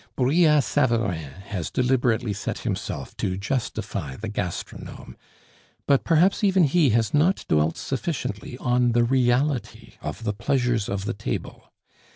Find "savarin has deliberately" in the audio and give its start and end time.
0.63-2.33